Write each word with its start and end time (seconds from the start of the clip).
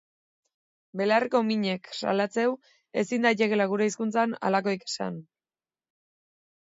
Belarriko 1.01 1.41
minak 1.49 1.91
salatzen 1.99 2.49
du 2.49 2.55
ezin 3.03 3.29
daitekeela 3.29 3.69
gure 3.75 3.91
hizkuntzan 3.91 4.37
horrelakorik 4.39 4.89
esan. 4.93 5.25